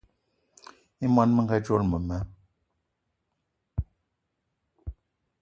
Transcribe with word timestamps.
I 1.07 1.09
món 1.15 1.35
menga 1.39 1.57
dzolo 1.65 1.85
mema 1.91 2.19